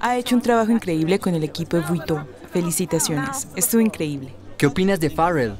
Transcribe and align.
Ha 0.00 0.16
hecho 0.16 0.36
un 0.36 0.42
trabajo 0.42 0.72
increíble 0.72 1.18
con 1.18 1.34
el 1.34 1.44
equipo 1.44 1.76
de 1.76 1.82
Vuitton. 1.82 2.26
Felicitaciones, 2.52 3.48
estuvo 3.56 3.80
increíble. 3.80 4.34
¿Qué 4.56 4.66
opinas 4.66 5.00
de 5.00 5.10
Farrell? 5.10 5.56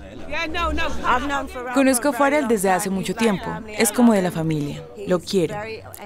Conozco 1.74 2.08
a 2.08 2.12
Farrell 2.12 2.48
desde 2.48 2.70
hace 2.70 2.90
mucho 2.90 3.14
tiempo. 3.14 3.46
Es 3.68 3.92
como 3.92 4.12
de 4.12 4.22
la 4.22 4.30
familia. 4.30 4.82
Lo 5.06 5.20
quiero. 5.20 5.56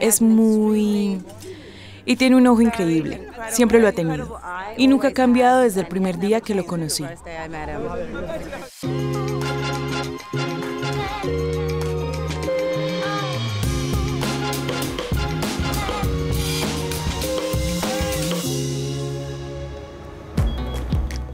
Es 0.01 0.21
muy... 0.21 1.21
Y 2.05 2.17
tiene 2.17 2.37
un 2.37 2.47
ojo 2.47 2.63
increíble. 2.63 3.29
Siempre 3.51 3.79
lo 3.81 3.89
ha 3.89 3.93
tenido. 3.93 4.41
Y 4.77 4.89
nunca 4.89 5.09
ha 5.09 5.13
cambiado 5.13 5.61
desde 5.61 5.81
el 5.81 5.87
primer 5.87 6.19
día 6.19 6.41
que 6.41 6.55
lo 6.55 6.65
conocí. 6.67 7.05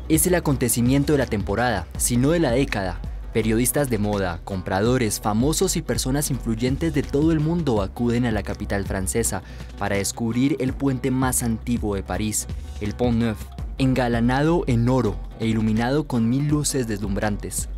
Es 0.06 0.26
el 0.26 0.34
acontecimiento 0.34 1.14
de 1.14 1.18
la 1.18 1.24
temporada, 1.24 1.86
si 1.96 2.18
no 2.18 2.32
de 2.32 2.38
la 2.38 2.50
década. 2.50 3.00
Periodistas 3.32 3.88
de 3.88 3.96
moda, 3.96 4.38
compradores, 4.44 5.18
famosos 5.18 5.76
y 5.76 5.82
personas 5.82 6.30
influyentes 6.30 6.92
de 6.92 7.02
todo 7.02 7.32
el 7.32 7.40
mundo 7.40 7.80
acuden 7.80 8.26
a 8.26 8.30
la 8.30 8.42
capital 8.42 8.84
francesa 8.84 9.42
para 9.78 9.96
descubrir 9.96 10.58
el 10.60 10.74
puente 10.74 11.10
más 11.10 11.42
antiguo 11.42 11.94
de 11.94 12.02
París, 12.02 12.46
el 12.82 12.92
Pont 12.92 13.16
Neuf, 13.16 13.38
engalanado 13.78 14.64
en 14.66 14.90
oro 14.90 15.16
e 15.40 15.46
iluminado 15.46 16.06
con 16.06 16.28
mil 16.28 16.48
luces 16.48 16.86
deslumbrantes. 16.86 17.70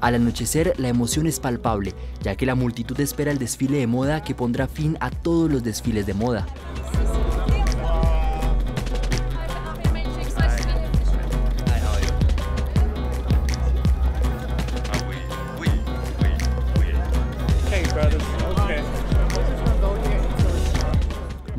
Al 0.00 0.14
anochecer 0.14 0.72
la 0.78 0.88
emoción 0.88 1.26
es 1.26 1.40
palpable, 1.40 1.92
ya 2.22 2.36
que 2.36 2.46
la 2.46 2.54
multitud 2.54 2.98
espera 3.00 3.30
el 3.32 3.38
desfile 3.38 3.76
de 3.76 3.86
moda 3.86 4.22
que 4.22 4.34
pondrá 4.34 4.66
fin 4.66 4.96
a 5.00 5.10
todos 5.10 5.50
los 5.50 5.62
desfiles 5.62 6.06
de 6.06 6.14
moda. 6.14 6.46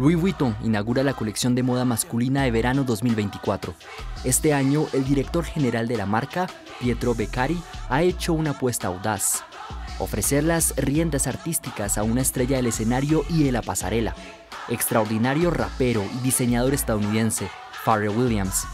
Louis 0.07 0.21
Vuitton 0.21 0.55
inaugura 0.63 1.03
la 1.03 1.13
colección 1.13 1.53
de 1.53 1.63
moda 1.63 1.83
masculina 1.83 2.43
de 2.43 2.51
verano 2.51 2.85
2024. 2.85 3.73
Este 4.23 4.53
año, 4.53 4.85
el 4.93 5.03
director 5.03 5.43
general 5.43 5.89
de 5.89 5.97
la 5.97 6.05
marca, 6.05 6.47
Pietro 6.79 7.13
Beccari, 7.13 7.61
ha 7.89 8.03
hecho 8.03 8.31
una 8.31 8.51
apuesta 8.51 8.87
audaz. 8.87 9.43
Ofrecer 9.99 10.45
las 10.45 10.73
riendas 10.77 11.27
artísticas 11.27 11.97
a 11.97 12.03
una 12.03 12.21
estrella 12.21 12.55
del 12.55 12.67
escenario 12.67 13.25
y 13.29 13.43
de 13.43 13.51
la 13.51 13.61
pasarela. 13.61 14.15
Extraordinario 14.69 15.51
rapero 15.51 16.05
y 16.17 16.23
diseñador 16.23 16.73
estadounidense, 16.73 17.49
Pharrell 17.83 18.17
Williams, 18.17 18.65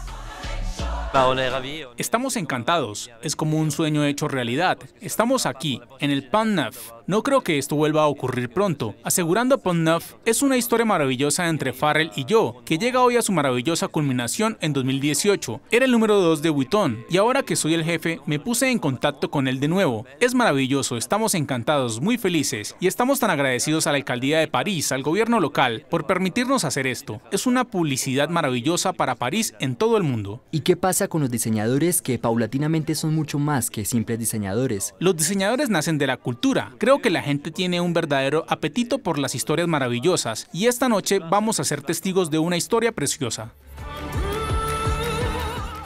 Estamos 1.96 2.36
encantados, 2.36 3.08
es 3.22 3.36
como 3.36 3.58
un 3.58 3.70
sueño 3.70 4.04
hecho 4.04 4.26
realidad. 4.26 4.78
Estamos 5.00 5.46
aquí, 5.46 5.80
en 6.00 6.10
el 6.10 6.28
Pan 6.28 6.56
Neuf. 6.56 6.90
No 7.06 7.22
creo 7.22 7.42
que 7.42 7.58
esto 7.58 7.76
vuelva 7.76 8.02
a 8.02 8.06
ocurrir 8.06 8.48
pronto. 8.48 8.94
Asegurando 9.02 9.58
Pan 9.58 9.84
Neuf 9.84 10.14
es 10.24 10.40
una 10.40 10.56
historia 10.56 10.86
maravillosa 10.86 11.48
entre 11.48 11.74
Farrell 11.74 12.10
y 12.16 12.24
yo, 12.24 12.62
que 12.64 12.78
llega 12.78 13.02
hoy 13.02 13.16
a 13.16 13.22
su 13.22 13.30
maravillosa 13.30 13.88
culminación 13.88 14.56
en 14.62 14.72
2018. 14.72 15.60
Era 15.70 15.84
el 15.84 15.90
número 15.90 16.18
2 16.18 16.40
de 16.40 16.48
Vuitton, 16.48 17.04
y 17.10 17.18
ahora 17.18 17.42
que 17.42 17.56
soy 17.56 17.74
el 17.74 17.84
jefe, 17.84 18.20
me 18.24 18.38
puse 18.38 18.70
en 18.70 18.78
contacto 18.78 19.30
con 19.30 19.48
él 19.48 19.60
de 19.60 19.68
nuevo. 19.68 20.06
Es 20.18 20.34
maravilloso, 20.34 20.96
estamos 20.96 21.34
encantados, 21.34 22.00
muy 22.00 22.16
felices, 22.16 22.74
y 22.80 22.86
estamos 22.86 23.20
tan 23.20 23.28
agradecidos 23.28 23.86
a 23.86 23.90
la 23.90 23.98
alcaldía 23.98 24.38
de 24.38 24.48
París, 24.48 24.90
al 24.90 25.02
gobierno 25.02 25.40
local, 25.40 25.84
por 25.90 26.06
permitirnos 26.06 26.64
hacer 26.64 26.86
esto. 26.86 27.20
Es 27.30 27.46
una 27.46 27.64
publicidad 27.64 28.30
maravillosa 28.30 28.94
para 28.94 29.14
París 29.14 29.54
en 29.60 29.76
todo 29.76 29.98
el 29.98 30.04
mundo. 30.04 30.42
¿Y 30.50 30.60
qué 30.60 30.74
pasa 30.74 31.08
con 31.08 31.20
los 31.20 31.30
diseñadores 31.30 32.00
que 32.00 32.18
paulatinamente 32.18 32.94
son 32.94 33.14
mucho 33.14 33.38
más 33.38 33.68
que 33.68 33.84
simples 33.84 34.18
diseñadores? 34.18 34.94
Los 35.00 35.18
diseñadores 35.18 35.68
nacen 35.68 35.98
de 35.98 36.06
la 36.06 36.16
cultura. 36.16 36.72
Creo 36.78 36.93
que 37.00 37.10
la 37.10 37.22
gente 37.22 37.50
tiene 37.50 37.80
un 37.80 37.92
verdadero 37.92 38.44
apetito 38.48 38.98
por 38.98 39.18
las 39.18 39.34
historias 39.34 39.68
maravillosas 39.68 40.48
y 40.52 40.66
esta 40.66 40.88
noche 40.88 41.18
vamos 41.18 41.60
a 41.60 41.64
ser 41.64 41.82
testigos 41.82 42.30
de 42.30 42.38
una 42.38 42.56
historia 42.56 42.92
preciosa. 42.92 43.52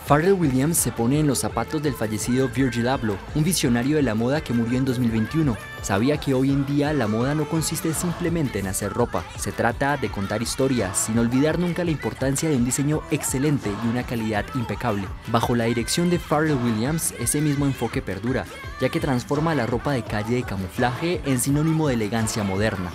Pharrell 0.09 0.33
Williams 0.33 0.79
se 0.79 0.91
pone 0.91 1.21
en 1.21 1.27
los 1.27 1.41
zapatos 1.41 1.83
del 1.83 1.93
fallecido 1.93 2.49
Virgil 2.49 2.89
Abloh, 2.89 3.19
un 3.35 3.45
visionario 3.45 3.97
de 3.97 4.03
la 4.03 4.15
moda 4.15 4.41
que 4.41 4.55
murió 4.55 4.79
en 4.79 4.87
2021. 4.87 5.55
Sabía 5.83 6.17
que 6.17 6.33
hoy 6.33 6.51
en 6.51 6.65
día 6.65 6.95
la 6.95 7.07
moda 7.07 7.35
no 7.35 7.47
consiste 7.47 7.93
simplemente 7.93 8.59
en 8.59 8.69
hacer 8.69 8.91
ropa, 8.91 9.23
se 9.37 9.53
trata 9.53 9.99
de 9.99 10.09
contar 10.09 10.41
historias, 10.41 10.97
sin 10.97 11.19
olvidar 11.19 11.59
nunca 11.59 11.85
la 11.85 11.91
importancia 11.91 12.49
de 12.49 12.57
un 12.57 12.65
diseño 12.65 13.03
excelente 13.11 13.71
y 13.85 13.87
una 13.87 14.03
calidad 14.03 14.47
impecable. 14.55 15.07
Bajo 15.27 15.55
la 15.55 15.65
dirección 15.65 16.09
de 16.09 16.19
Pharrell 16.19 16.57
Williams, 16.57 17.13
ese 17.19 17.43
mismo 17.43 17.67
enfoque 17.67 18.01
perdura, 18.01 18.47
ya 18.81 18.89
que 18.89 19.01
transforma 19.01 19.55
la 19.55 19.67
ropa 19.67 19.93
de 19.93 20.05
calle 20.05 20.37
de 20.37 20.43
camuflaje 20.43 21.21
en 21.27 21.39
sinónimo 21.39 21.89
de 21.89 21.95
elegancia 21.95 22.43
moderna. 22.45 22.91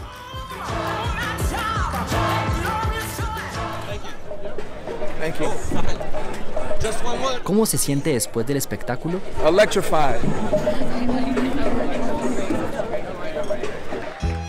¿Cómo 7.44 7.66
se 7.66 7.78
siente 7.78 8.12
después 8.14 8.46
del 8.48 8.58
espectáculo? 8.58 9.20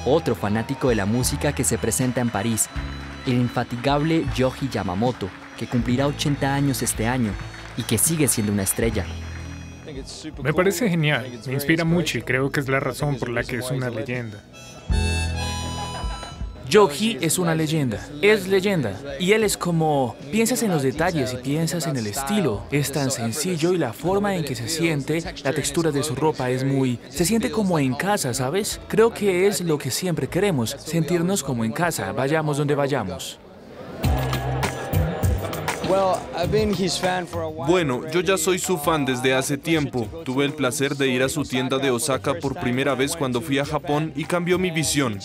Otro 0.07 0.35
fanático 0.35 0.89
de 0.89 0.97
la 0.97 1.07
música 1.07 1.53
que 1.55 1.65
se 1.65 1.79
presenta 1.79 2.21
en 2.21 2.31
París, 2.31 2.69
el 3.27 3.35
infatigable 3.35 4.25
Yoji 4.35 4.69
Yamamoto, 4.69 5.31
que 5.59 5.67
cumplirá 5.67 6.07
80 6.07 6.55
años 6.55 6.83
este 6.83 7.07
año 7.07 7.33
y 7.77 7.83
que 7.85 7.99
sigue 7.99 8.29
siendo 8.29 8.53
una 8.53 8.63
estrella. 8.63 9.07
Me 10.43 10.53
parece 10.53 10.89
genial, 10.89 11.27
me 11.47 11.55
inspira 11.55 11.85
mucho 11.85 12.19
y 12.19 12.23
creo 12.23 12.51
que 12.51 12.61
es 12.61 12.69
la 12.69 12.81
razón 12.81 13.17
por 13.19 13.31
la 13.31 13.45
que 13.45 13.57
es 13.57 13.71
una 13.71 13.91
leyenda. 13.91 14.43
Yogi 16.75 17.19
es 17.21 17.39
una 17.39 17.55
leyenda, 17.55 18.05
es 18.21 18.49
leyenda. 18.49 19.01
Y 19.21 19.31
él 19.31 19.45
es 19.45 19.57
como, 19.57 20.17
piensas 20.33 20.61
en 20.65 20.73
los 20.73 20.83
detalles 20.83 21.33
y 21.33 21.37
piensas 21.37 21.87
en 21.87 21.97
el 21.97 22.09
estilo. 22.09 22.65
Es 22.73 22.91
tan 22.91 23.13
sencillo 23.13 23.73
y 23.73 23.79
la 23.79 23.93
forma 23.93 24.35
en 24.35 24.45
que 24.45 24.57
se 24.57 24.69
siente, 24.69 25.23
la 25.45 25.53
textura 25.53 25.93
de 25.93 26.03
su 26.03 26.17
ropa 26.17 26.51
es 26.51 26.65
muy... 26.65 26.99
Se 27.11 27.25
siente 27.25 27.53
como 27.53 27.79
en 27.79 27.95
casa, 27.95 28.35
¿sabes? 28.35 28.81
Creo 28.89 29.15
que 29.15 29.47
es 29.47 29.61
lo 29.61 29.79
que 29.79 29.93
siempre 29.93 30.27
queremos, 30.27 30.71
sentirnos 30.71 31.45
como 31.45 31.65
en 31.65 31.71
casa, 31.71 32.11
vayamos 32.11 32.57
donde 32.57 32.75
vayamos. 32.75 33.39
Bueno, 37.67 38.03
yo 38.11 38.21
ya 38.21 38.37
soy 38.37 38.59
su 38.59 38.79
fan 38.79 39.05
desde 39.05 39.35
hace 39.35 39.59
tiempo. 39.59 40.07
Tuve 40.25 40.45
el 40.45 40.53
placer 40.53 40.97
de 40.97 41.09
ir 41.09 41.23
a 41.23 41.29
su 41.29 41.45
tienda 41.45 41.79
de 41.79 41.91
Osaka 41.91 42.35
por 42.35 42.59
primera 42.59 42.95
vez 42.95 43.17
cuando 43.17 43.41
fui 43.41 43.59
a 43.59 43.65
Japón 43.65 44.13
y 44.17 44.25
cambió 44.25 44.59
mi 44.59 44.71
visión. 44.71 45.19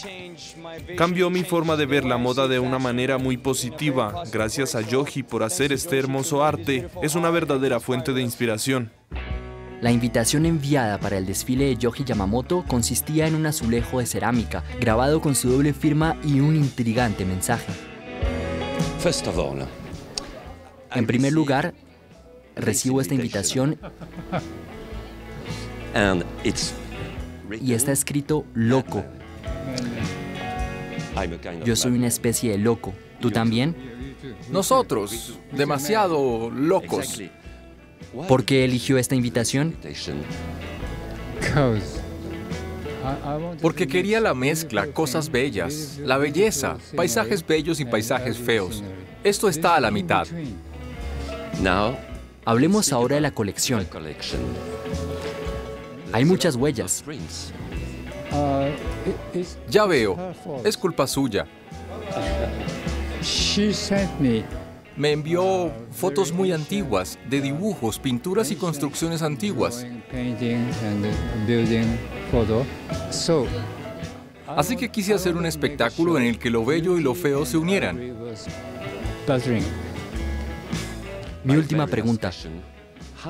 Cambió 0.97 1.29
mi 1.29 1.43
forma 1.43 1.75
de 1.75 1.85
ver 1.85 2.05
la 2.05 2.17
moda 2.17 2.47
de 2.47 2.59
una 2.59 2.79
manera 2.79 3.17
muy 3.17 3.37
positiva. 3.37 4.23
Gracias 4.31 4.75
a 4.75 4.81
Yoji 4.81 5.23
por 5.23 5.43
hacer 5.43 5.71
este 5.71 5.97
hermoso 5.97 6.43
arte. 6.43 6.89
Es 7.01 7.15
una 7.15 7.29
verdadera 7.29 7.79
fuente 7.79 8.13
de 8.13 8.21
inspiración. 8.21 8.91
La 9.81 9.91
invitación 9.91 10.45
enviada 10.45 10.99
para 10.99 11.17
el 11.17 11.25
desfile 11.25 11.65
de 11.65 11.77
Yoji 11.77 12.03
Yamamoto 12.03 12.65
consistía 12.67 13.27
en 13.27 13.35
un 13.35 13.45
azulejo 13.45 13.99
de 13.99 14.05
cerámica, 14.05 14.63
grabado 14.81 15.21
con 15.21 15.35
su 15.35 15.49
doble 15.49 15.73
firma 15.73 16.17
y 16.23 16.41
un 16.41 16.57
intrigante 16.57 17.23
mensaje. 17.23 17.71
En 20.93 21.05
primer 21.05 21.33
lugar, 21.33 21.73
recibo 22.55 23.01
esta 23.01 23.13
invitación 23.13 23.77
y 27.61 27.73
está 27.73 27.91
escrito 27.91 28.45
loco. 28.53 29.03
Yo 31.65 31.75
soy 31.75 31.93
una 31.93 32.07
especie 32.07 32.51
de 32.51 32.57
loco. 32.57 32.93
¿Tú 33.19 33.31
también? 33.31 33.75
Nosotros, 34.49 35.37
demasiado 35.51 36.49
locos. 36.49 37.21
¿Por 38.27 38.43
qué 38.43 38.65
eligió 38.65 38.97
esta 38.97 39.15
invitación? 39.15 39.75
Porque 43.61 43.87
quería 43.87 44.19
la 44.19 44.33
mezcla, 44.33 44.87
cosas 44.87 45.29
bellas, 45.29 45.99
la 46.03 46.17
belleza, 46.17 46.77
paisajes 46.95 47.45
bellos 47.45 47.79
y 47.79 47.85
paisajes 47.85 48.37
feos. 48.37 48.83
Esto 49.23 49.49
está 49.49 49.75
a 49.75 49.81
la 49.81 49.91
mitad. 49.91 50.27
Hablemos 52.45 52.93
ahora 52.93 53.15
de 53.15 53.21
la 53.21 53.31
colección. 53.31 53.85
Hay 56.11 56.25
muchas 56.25 56.55
huellas. 56.55 57.03
Ya 59.69 59.85
veo, 59.85 60.17
es 60.63 60.77
culpa 60.77 61.05
suya. 61.07 61.45
Me 64.95 65.11
envió 65.11 65.71
fotos 65.91 66.31
muy 66.31 66.51
antiguas, 66.51 67.17
de 67.29 67.41
dibujos, 67.41 67.99
pinturas 67.99 68.51
y 68.51 68.55
construcciones 68.55 69.21
antiguas. 69.21 69.85
Así 74.47 74.75
que 74.75 74.89
quise 74.89 75.13
hacer 75.13 75.35
un 75.35 75.45
espectáculo 75.45 76.17
en 76.17 76.25
el 76.25 76.39
que 76.39 76.49
lo 76.49 76.65
bello 76.65 76.97
y 76.97 77.01
lo 77.01 77.13
feo 77.13 77.45
se 77.45 77.57
unieran. 77.57 77.99
Mi 81.43 81.55
última 81.55 81.87
pregunta. 81.87 82.31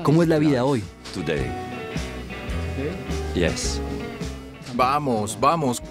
¿Cómo 0.02 0.22
es 0.22 0.28
la 0.28 0.38
vida 0.38 0.64
hoy? 0.64 0.82
Vamos, 4.74 5.38
vamos. 5.40 5.82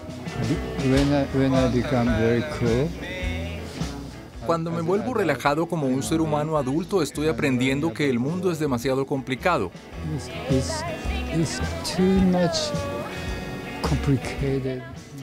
Cuando 4.45 4.71
me 4.71 4.81
vuelvo 4.81 5.13
relajado 5.13 5.68
como 5.68 5.88
un 5.88 6.01
ser 6.01 6.21
humano 6.21 6.57
adulto, 6.57 7.04
estoy 7.04 7.27
aprendiendo 7.27 7.94
que 7.94 8.10
el 8.10 8.19
mundo 8.19 8.51
es 8.51 8.60
demasiado 8.60 9.06
complicado. 9.06 9.72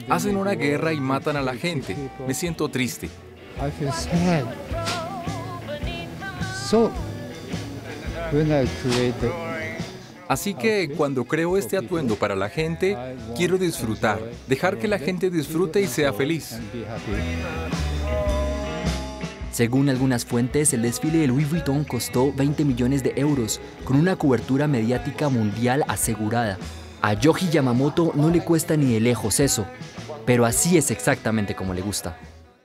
Hacen 0.09 0.37
una 0.37 0.51
guerra 0.51 0.93
y 0.93 1.01
matan 1.01 1.35
a 1.35 1.41
la 1.41 1.55
gente. 1.55 1.95
Me 2.25 2.33
siento 2.33 2.69
triste. 2.69 3.09
Así 10.27 10.53
que 10.53 10.89
cuando 10.89 11.23
creo 11.23 11.57
este 11.57 11.77
atuendo 11.77 12.15
para 12.15 12.35
la 12.35 12.49
gente, 12.49 12.97
quiero 13.35 13.57
disfrutar, 13.57 14.19
dejar 14.47 14.77
que 14.77 14.89
la 14.89 14.99
gente 14.99 15.29
disfrute 15.29 15.81
y 15.81 15.87
sea 15.87 16.11
feliz. 16.11 16.59
Según 19.51 19.89
algunas 19.89 20.25
fuentes, 20.25 20.73
el 20.73 20.81
desfile 20.81 21.19
de 21.19 21.27
Louis 21.27 21.49
Vuitton 21.49 21.83
costó 21.83 22.33
20 22.33 22.65
millones 22.65 23.01
de 23.01 23.13
euros, 23.15 23.59
con 23.85 23.97
una 23.97 24.15
cobertura 24.15 24.67
mediática 24.67 25.29
mundial 25.29 25.83
asegurada. 25.87 26.57
A 27.01 27.13
Yoji 27.13 27.49
Yamamoto 27.49 28.11
no 28.13 28.29
le 28.29 28.41
cuesta 28.43 28.75
ni 28.75 28.93
de 28.93 28.99
lejos 28.99 29.39
eso, 29.39 29.65
pero 30.25 30.45
así 30.45 30.77
es 30.77 30.91
exactamente 30.91 31.55
como 31.55 31.73
le 31.73 31.81
gusta. 31.81 32.19